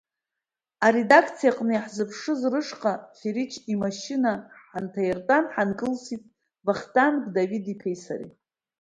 [0.85, 4.33] Аредакциа аҟны иаҳзыԥшыз рышҟа Фирич имашьына
[4.69, 6.23] ҳанҭаиртәан, ҳанкылсит
[6.65, 8.31] Вахтанг Давид-иԥеи сареи.